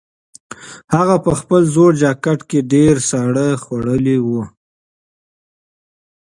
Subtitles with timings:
[0.95, 4.41] هغه په خپل زوړ جاکټ کې ډېر ساړه خوړلي وو.